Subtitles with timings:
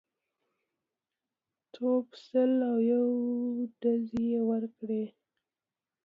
[1.73, 3.07] توپ سل او یو
[3.79, 5.03] ډزې یې وکړې.